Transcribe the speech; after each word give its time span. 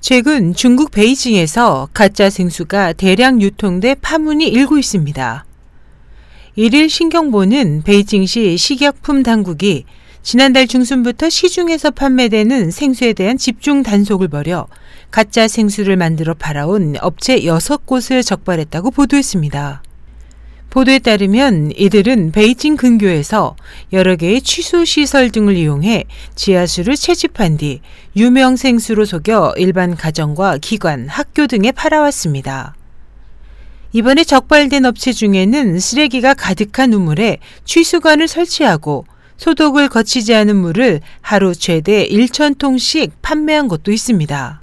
최근 0.00 0.54
중국 0.54 0.90
베이징에서 0.92 1.90
가짜 1.92 2.30
생수가 2.30 2.94
대량 2.94 3.42
유통돼 3.42 3.96
파문이 3.96 4.48
일고 4.48 4.78
있습니다. 4.78 5.44
1일 6.56 6.88
신경보는 6.88 7.82
베이징시 7.82 8.56
식약품 8.56 9.22
당국이 9.22 9.84
지난달 10.22 10.66
중순부터 10.66 11.28
시중에서 11.28 11.90
판매되는 11.90 12.70
생수에 12.70 13.12
대한 13.12 13.36
집중 13.36 13.82
단속을 13.82 14.28
벌여 14.28 14.68
가짜 15.10 15.46
생수를 15.46 15.96
만들어 15.96 16.32
팔아온 16.32 16.96
업체 17.00 17.38
6곳을 17.40 18.24
적발했다고 18.24 18.92
보도했습니다. 18.92 19.82
보도에 20.70 21.00
따르면 21.00 21.72
이들은 21.76 22.30
베이징 22.30 22.76
근교에서 22.76 23.56
여러 23.92 24.14
개의 24.14 24.40
취수 24.40 24.84
시설 24.84 25.30
등을 25.30 25.56
이용해 25.56 26.04
지하수를 26.36 26.94
채집한 26.94 27.56
뒤 27.56 27.80
유명 28.16 28.54
생수로 28.54 29.04
속여 29.04 29.54
일반 29.56 29.96
가정과 29.96 30.58
기관, 30.58 31.08
학교 31.08 31.48
등에 31.48 31.72
팔아왔습니다. 31.72 32.76
이번에 33.92 34.22
적발된 34.22 34.84
업체 34.84 35.12
중에는 35.12 35.80
쓰레기가 35.80 36.34
가득한 36.34 36.92
우물에 36.92 37.38
취수관을 37.64 38.28
설치하고 38.28 39.06
소독을 39.36 39.88
거치지 39.88 40.32
않은 40.34 40.54
물을 40.54 41.00
하루 41.20 41.52
최대 41.54 42.06
1,000통씩 42.06 43.10
판매한 43.22 43.66
곳도 43.66 43.90
있습니다. 43.90 44.60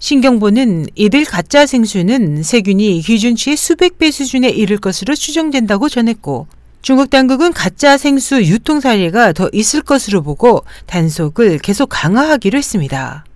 신경보는 0.00 0.86
이들 0.94 1.26
가짜 1.26 1.66
생수는 1.66 2.42
세균이 2.42 3.02
기준치의 3.02 3.58
수백 3.58 3.98
배 3.98 4.10
수준에 4.10 4.48
이를 4.48 4.78
것으로 4.78 5.14
추정된다고 5.14 5.90
전했고 5.90 6.46
중국 6.80 7.10
당국은 7.10 7.52
가짜 7.52 7.98
생수 7.98 8.42
유통 8.44 8.80
사례가 8.80 9.34
더 9.34 9.50
있을 9.52 9.82
것으로 9.82 10.22
보고 10.22 10.64
단속을 10.86 11.58
계속 11.58 11.90
강화하기로 11.90 12.56
했습니다. 12.56 13.26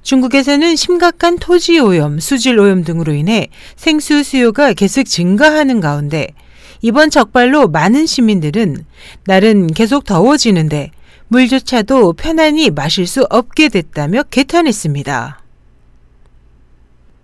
중국에서는 0.00 0.76
심각한 0.76 1.38
토지 1.38 1.78
오염, 1.78 2.20
수질 2.20 2.58
오염 2.58 2.82
등으로 2.82 3.12
인해 3.12 3.48
생수 3.76 4.22
수요가 4.22 4.72
계속 4.72 5.02
증가하는 5.02 5.80
가운데 5.80 6.28
이번 6.80 7.10
적발로 7.10 7.68
많은 7.68 8.06
시민들은 8.06 8.86
날은 9.26 9.66
계속 9.68 10.04
더워지는데 10.04 10.90
물조차도 11.28 12.14
편안히 12.14 12.70
마실 12.70 13.06
수 13.06 13.26
없게 13.28 13.68
됐다며 13.68 14.22
개탄했습니다. 14.22 15.45